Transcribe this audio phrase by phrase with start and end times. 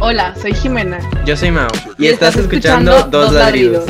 [0.00, 1.00] Hola, soy Jimena.
[1.26, 1.66] Yo soy Mau.
[1.98, 3.84] Y, estás, escuchando, Dos ladridos.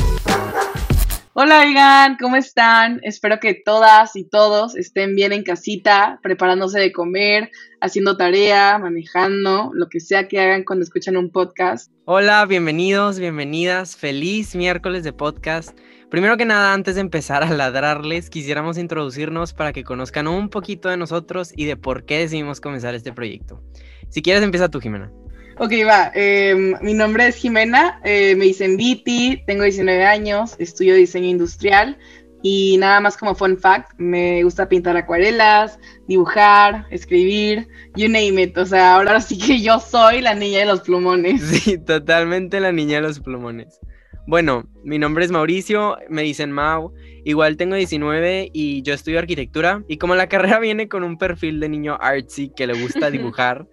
[1.34, 2.98] Hola, oigan, ¿cómo están?
[3.02, 7.50] Espero que todas y todos estén bien en casita, preparándose de comer,
[7.82, 11.92] haciendo tarea, manejando, lo que sea que hagan cuando escuchan un podcast.
[12.06, 13.94] Hola, bienvenidos, bienvenidas.
[13.94, 15.78] Feliz miércoles de podcast.
[16.10, 20.88] Primero que nada, antes de empezar a ladrarles, quisiéramos introducirnos para que conozcan un poquito
[20.88, 23.62] de nosotros y de por qué decidimos comenzar este proyecto.
[24.08, 25.12] Si quieres, empieza tú, Jimena.
[25.60, 26.12] Ok, va.
[26.14, 31.98] Em, mi nombre es Jimena, eh, me dicen Viti, tengo 19 años, estudio diseño industrial
[32.42, 38.56] y nada más como fun fact, me gusta pintar acuarelas, dibujar, escribir, you name it.
[38.56, 41.42] O sea, ahora sí que yo soy la niña de los plumones.
[41.58, 43.80] Sí, totalmente la niña de los plumones.
[44.28, 46.92] Bueno, mi nombre es Mauricio, me dicen Mau,
[47.24, 51.58] igual tengo 19 y yo estudio arquitectura y como la carrera viene con un perfil
[51.58, 53.66] de niño artsy que le gusta dibujar,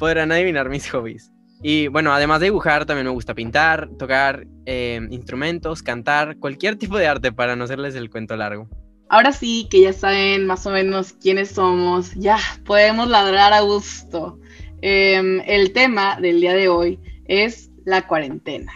[0.00, 1.30] podrán adivinar mis hobbies.
[1.62, 6.96] Y bueno, además de dibujar, también me gusta pintar, tocar eh, instrumentos, cantar, cualquier tipo
[6.96, 8.66] de arte para no hacerles el cuento largo.
[9.10, 14.40] Ahora sí que ya saben más o menos quiénes somos, ya podemos ladrar a gusto.
[14.80, 18.72] Em, el tema del día de hoy es la cuarentena.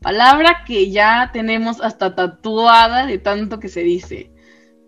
[0.00, 4.30] Palabra que ya tenemos hasta tatuada de tanto que se dice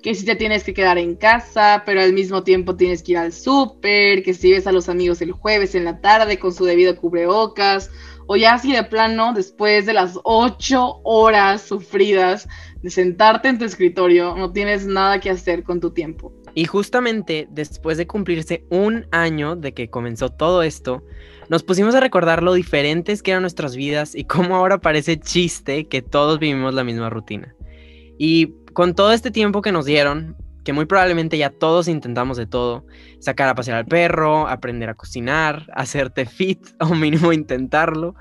[0.03, 3.19] que si te tienes que quedar en casa, pero al mismo tiempo tienes que ir
[3.19, 6.65] al súper, que si ves a los amigos el jueves en la tarde con su
[6.65, 7.91] debido cubrebocas,
[8.27, 12.48] o ya así de plano, después de las ocho horas sufridas
[12.83, 16.33] de sentarte en tu escritorio, no tienes nada que hacer con tu tiempo.
[16.55, 21.05] Y justamente después de cumplirse un año de que comenzó todo esto,
[21.48, 25.89] nos pusimos a recordar lo diferentes que eran nuestras vidas y cómo ahora parece chiste
[25.89, 27.55] que todos vivimos la misma rutina.
[28.17, 32.46] Y con todo este tiempo que nos dieron, que muy probablemente ya todos intentamos de
[32.46, 32.86] todo,
[33.18, 38.14] sacar a pasear al perro, aprender a cocinar, hacerte fit o mínimo intentarlo,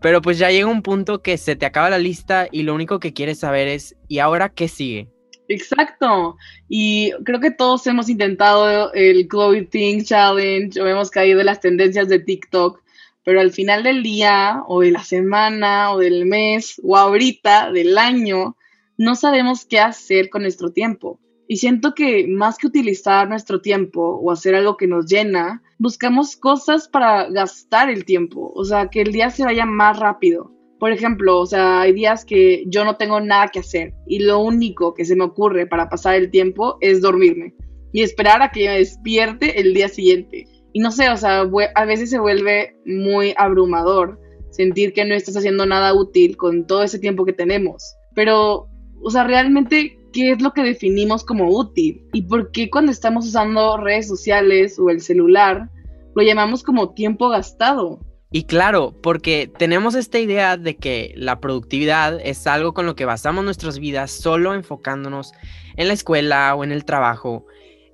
[0.00, 3.00] pero pues ya llega un punto que se te acaba la lista y lo único
[3.00, 5.10] que quieres saber es, ¿y ahora qué sigue?
[5.48, 6.36] Exacto.
[6.68, 12.08] Y creo que todos hemos intentado el Clothing Challenge o hemos caído en las tendencias
[12.08, 12.82] de TikTok,
[13.24, 17.98] pero al final del día o de la semana o del mes o ahorita del
[17.98, 18.56] año,
[18.98, 21.20] no sabemos qué hacer con nuestro tiempo.
[21.46, 26.36] Y siento que más que utilizar nuestro tiempo o hacer algo que nos llena, buscamos
[26.36, 30.52] cosas para gastar el tiempo, o sea, que el día se vaya más rápido.
[30.78, 34.40] Por ejemplo, o sea, hay días que yo no tengo nada que hacer y lo
[34.40, 37.54] único que se me ocurre para pasar el tiempo es dormirme
[37.92, 40.46] y esperar a que me despierte el día siguiente.
[40.72, 44.20] Y no sé, o sea, a veces se vuelve muy abrumador
[44.50, 47.82] sentir que no estás haciendo nada útil con todo ese tiempo que tenemos.
[48.14, 48.68] Pero
[49.02, 52.02] o sea, realmente, ¿qué es lo que definimos como útil?
[52.12, 55.70] ¿Y por qué cuando estamos usando redes sociales o el celular,
[56.14, 58.00] lo llamamos como tiempo gastado?
[58.30, 63.06] Y claro, porque tenemos esta idea de que la productividad es algo con lo que
[63.06, 65.32] basamos nuestras vidas solo enfocándonos
[65.76, 67.46] en la escuela o en el trabajo,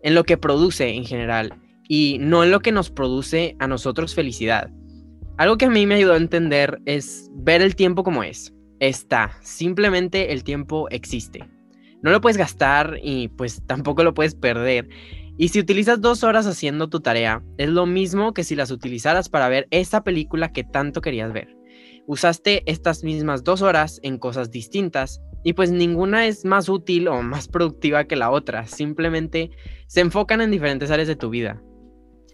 [0.03, 1.55] en lo que produce en general
[1.89, 4.71] y no en lo que nos produce a nosotros felicidad.
[5.37, 8.53] Algo que a mí me ayudó a entender es ver el tiempo como es
[8.89, 9.33] está.
[9.43, 11.49] Simplemente el tiempo existe.
[12.03, 14.89] No lo puedes gastar y pues tampoco lo puedes perder.
[15.37, 19.29] Y si utilizas dos horas haciendo tu tarea, es lo mismo que si las utilizaras
[19.29, 21.57] para ver esa película que tanto querías ver.
[22.07, 27.23] Usaste estas mismas dos horas en cosas distintas y pues ninguna es más útil o
[27.23, 28.67] más productiva que la otra.
[28.67, 29.51] Simplemente
[29.87, 31.61] se enfocan en diferentes áreas de tu vida.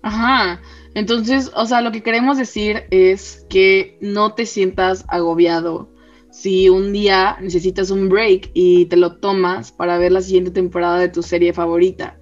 [0.02, 0.60] Ajá,
[0.94, 5.90] entonces, o sea, lo que queremos decir es que no te sientas agobiado
[6.30, 10.98] si un día necesitas un break y te lo tomas para ver la siguiente temporada
[10.98, 12.18] de tu serie favorita.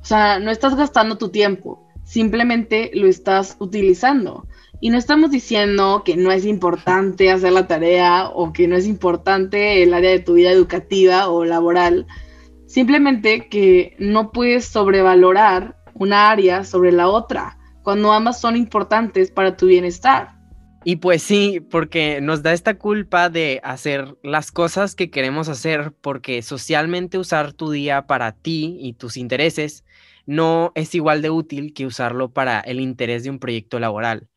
[0.00, 4.46] O sea, no estás gastando tu tiempo, simplemente lo estás utilizando.
[4.80, 8.86] Y no estamos diciendo que no es importante hacer la tarea o que no es
[8.86, 12.06] importante el área de tu vida educativa o laboral.
[12.66, 19.56] Simplemente que no puedes sobrevalorar una área sobre la otra cuando ambas son importantes para
[19.56, 20.41] tu bienestar.
[20.84, 25.92] Y pues sí, porque nos da esta culpa de hacer las cosas que queremos hacer,
[26.00, 29.84] porque socialmente usar tu día para ti y tus intereses
[30.26, 34.28] no es igual de útil que usarlo para el interés de un proyecto laboral.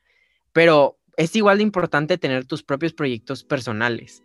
[0.54, 4.24] Pero es igual de importante tener tus propios proyectos personales,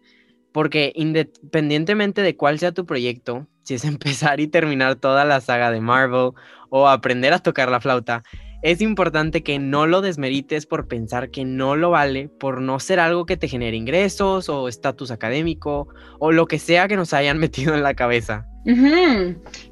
[0.53, 5.71] porque independientemente de cuál sea tu proyecto, si es empezar y terminar toda la saga
[5.71, 6.33] de Marvel
[6.69, 8.23] o aprender a tocar la flauta,
[8.62, 13.01] es importante que no lo desmerites por pensar que no lo vale, por no ser
[13.01, 17.39] algo que te genere ingresos o estatus académico o lo que sea que nos hayan
[17.41, 18.47] metido en la cabeza.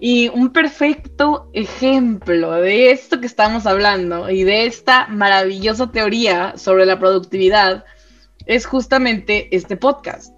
[0.01, 6.87] Y un perfecto ejemplo de esto que estamos hablando y de esta maravillosa teoría sobre
[6.87, 7.85] la productividad
[8.47, 10.35] es justamente este podcast.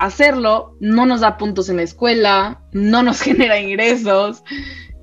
[0.00, 4.42] Hacerlo no nos da puntos en la escuela, no nos genera ingresos,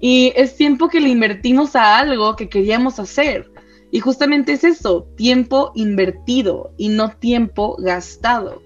[0.02, 3.50] y es tiempo que le invertimos a algo que queríamos hacer.
[3.92, 8.64] Y justamente es eso, tiempo invertido y no tiempo gastado.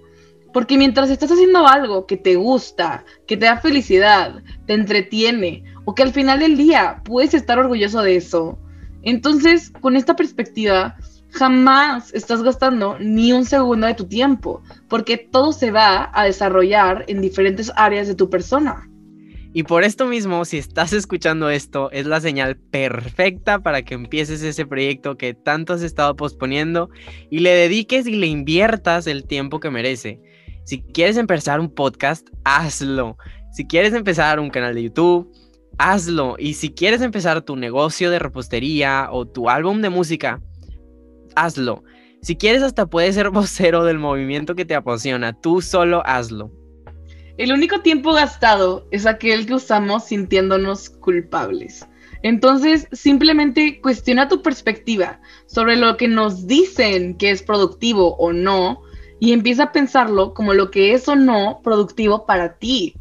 [0.54, 5.94] Porque mientras estás haciendo algo que te gusta, que te da felicidad, te entretiene, o
[5.94, 8.58] que al final del día puedes estar orgulloso de eso,
[9.02, 10.96] entonces con esta perspectiva
[11.32, 17.04] jamás estás gastando ni un segundo de tu tiempo, porque todo se va a desarrollar
[17.08, 18.90] en diferentes áreas de tu persona.
[19.58, 24.44] Y por esto mismo, si estás escuchando esto, es la señal perfecta para que empieces
[24.44, 26.90] ese proyecto que tanto has estado posponiendo
[27.30, 30.20] y le dediques y le inviertas el tiempo que merece.
[30.66, 33.16] Si quieres empezar un podcast, hazlo.
[33.54, 35.32] Si quieres empezar un canal de YouTube,
[35.78, 36.36] hazlo.
[36.38, 40.42] Y si quieres empezar tu negocio de repostería o tu álbum de música,
[41.38, 41.82] hazlo.
[42.22, 46.52] Si quieres hasta puedes ser vocero del movimiento que te apasiona, tú solo hazlo.
[47.38, 51.86] El único tiempo gastado es aquel que usamos sintiéndonos culpables.
[52.24, 58.82] Entonces, simplemente cuestiona tu perspectiva sobre lo que nos dicen que es productivo o no
[59.20, 62.96] y empieza a pensarlo como lo que es o no productivo para ti.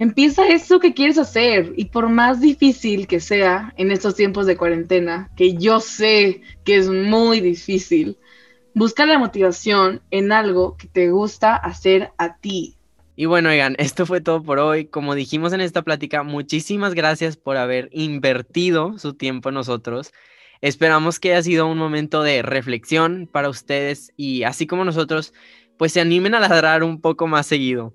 [0.00, 4.56] Empieza eso que quieres hacer y por más difícil que sea en estos tiempos de
[4.56, 8.18] cuarentena, que yo sé que es muy difícil,
[8.74, 12.77] busca la motivación en algo que te gusta hacer a ti.
[13.20, 14.86] Y bueno, oigan, esto fue todo por hoy.
[14.86, 20.12] Como dijimos en esta plática, muchísimas gracias por haber invertido su tiempo en nosotros.
[20.60, 25.34] Esperamos que haya sido un momento de reflexión para ustedes y así como nosotros,
[25.78, 27.92] pues se animen a ladrar un poco más seguido.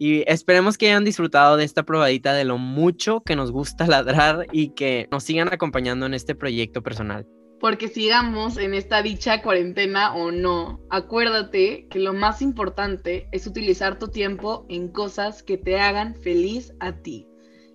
[0.00, 4.48] Y esperemos que hayan disfrutado de esta probadita de lo mucho que nos gusta ladrar
[4.50, 7.28] y que nos sigan acompañando en este proyecto personal
[7.60, 13.98] porque sigamos en esta dicha cuarentena o no, acuérdate que lo más importante es utilizar
[13.98, 17.26] tu tiempo en cosas que te hagan feliz a ti.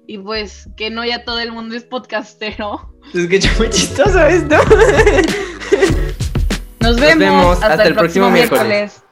[0.08, 2.94] Y pues que no ya todo el mundo es podcastero.
[3.14, 4.56] Es que muy chistoso esto.
[6.80, 9.04] Nos vemos, hasta, el próximo, miércoles.